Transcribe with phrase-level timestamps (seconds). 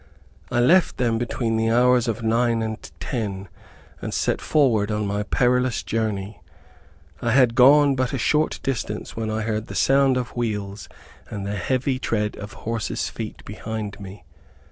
[0.49, 3.49] I left them between the hours of nine and ten,
[4.01, 6.41] and set forward on my perilous journey.
[7.21, 10.89] I had gone but a short distance when I heard the sound of wheels
[11.29, 14.25] and the heavy tread of horses' feet behind me.